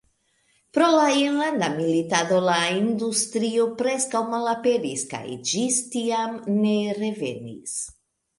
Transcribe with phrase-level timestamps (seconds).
[0.75, 7.79] Pro la enlanda militado la industrio preskaŭ malaperis kaj ĝis tiam ne revenis.